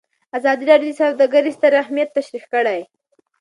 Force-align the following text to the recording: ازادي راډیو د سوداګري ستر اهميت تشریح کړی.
ازادي 0.37 0.63
راډیو 0.71 0.91
د 0.93 0.97
سوداګري 1.01 1.51
ستر 1.57 1.73
اهميت 1.83 2.09
تشریح 2.17 2.45
کړی. 2.53 2.81